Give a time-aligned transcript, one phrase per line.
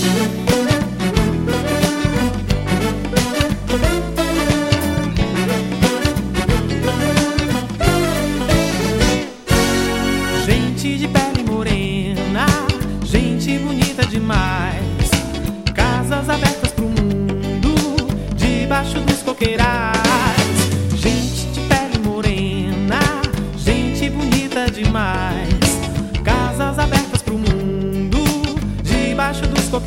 [0.00, 0.08] Gente
[10.96, 12.46] de pele morena,
[13.04, 15.10] gente bonita demais.
[15.74, 17.74] Casas abertas pro mundo,
[18.36, 20.00] debaixo dos coqueirais.
[20.96, 23.00] Gente de pele morena,
[23.58, 25.49] gente bonita demais.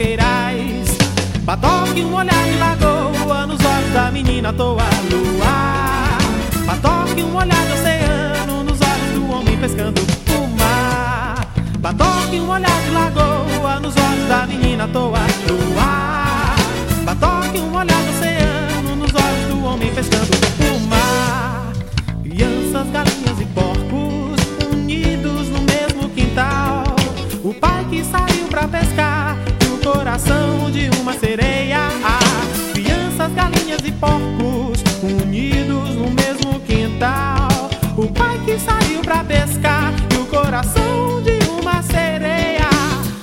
[0.04, 0.98] Coqueirais.
[1.44, 6.18] Batoque, um olhar de lagoa nos olhos da menina à toa luar.
[6.66, 11.48] Batoque, um olhar de oceano nos olhos do homem pescando o mar.
[11.80, 16.56] Batoque, um olhar de lagoa nos olhos da menina à toa luar.
[17.06, 18.13] Batoque, um olhar de
[34.04, 37.48] porcos unidos no mesmo quintal.
[37.96, 42.70] O pai que saiu pra pescar e o coração de uma sereia.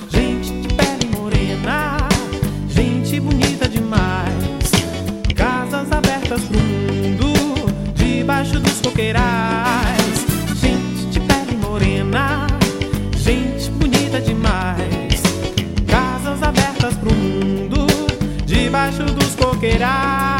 [0.09, 1.97] Gente de pele morena,
[2.67, 4.71] gente bonita demais.
[5.35, 7.31] Casas abertas pro mundo,
[7.93, 10.25] debaixo dos coqueirais.
[10.55, 12.47] Gente de pele morena,
[13.17, 15.21] gente bonita demais.
[15.87, 17.85] Casas abertas pro mundo,
[18.47, 20.30] debaixo dos coqueirais.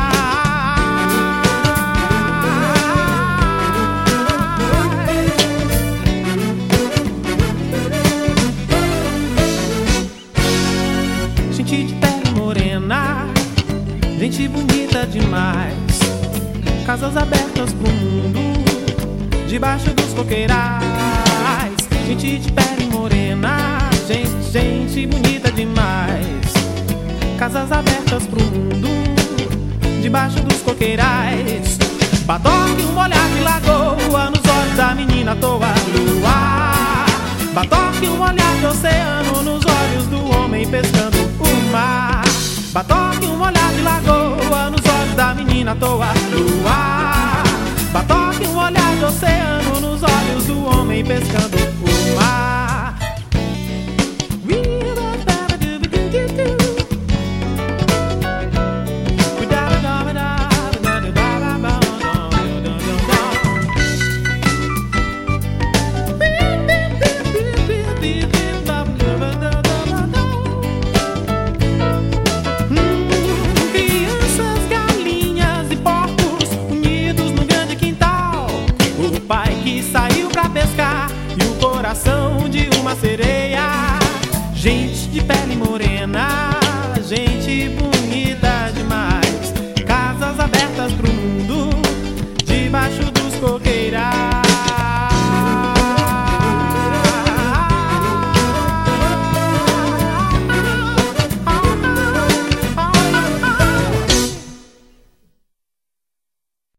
[12.51, 13.27] Morena,
[14.19, 15.99] gente bonita demais.
[16.85, 18.39] Casas abertas pro mundo,
[19.47, 20.81] debaixo dos coqueirais.
[22.05, 26.51] Gente de pele morena, gente, gente bonita demais.
[27.39, 28.89] Casas abertas pro mundo,
[30.01, 31.77] debaixo dos coqueirais.
[32.25, 37.05] Batoque, um olhar de lagoa nos olhos da menina à toa luar.
[37.53, 42.10] Batoque, um olhar de oceano nos olhos do homem pescando o mar.
[42.73, 47.43] Batoque, um olhar de lagoa nos olhos da menina à toa luar.
[47.91, 51.60] Batoque, um olhar de oceano nos olhos do homem pescando
[82.21, 83.99] coração de uma sereia.
[84.53, 86.51] Gente de pele morena,
[87.03, 88.00] gente bonita